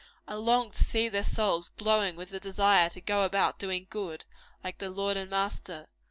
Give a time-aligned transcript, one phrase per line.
[0.27, 4.25] I long to see their souls glowing with the desire to go about doing good,
[4.63, 5.89] like their Lord and Master.